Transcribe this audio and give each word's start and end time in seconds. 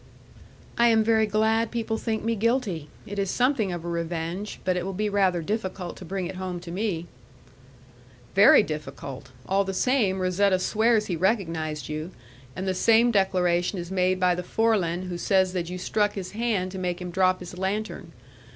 "I 0.79 0.87
am 0.87 1.03
very 1.03 1.27
glad 1.27 1.69
people 1.69 1.99
think 1.99 2.23
me 2.23 2.35
guilty; 2.35 2.89
it 3.05 3.19
is 3.19 3.29
something 3.29 3.71
of 3.71 3.85
a 3.85 3.87
revenge, 3.87 4.59
but 4.65 4.75
it 4.75 4.83
will 4.83 4.95
be 4.97 5.09
rather 5.09 5.43
difficult 5.43 5.95
to 5.97 6.05
bring 6.05 6.25
it 6.25 6.37
home 6.37 6.59
to 6.61 6.71
me." 6.71 7.05
"Very 8.33 8.63
difficult! 8.63 9.29
All 9.47 9.63
the 9.63 9.75
same, 9.75 10.17
Razetta 10.17 10.57
swears 10.57 11.05
he 11.05 11.15
recognized 11.15 11.87
you, 11.87 12.09
and 12.55 12.67
the 12.67 12.73
same 12.73 13.11
declaration 13.11 13.77
is 13.77 13.91
made 13.91 14.19
by 14.19 14.33
the 14.33 14.41
Forlan 14.41 15.03
who 15.03 15.19
says 15.19 15.53
that 15.53 15.69
you 15.69 15.77
struck 15.77 16.13
his 16.13 16.31
hand 16.31 16.71
to 16.71 16.79
make 16.79 16.99
him 16.99 17.11
drop 17.11 17.39
his 17.39 17.55
lantern. 17.59 18.11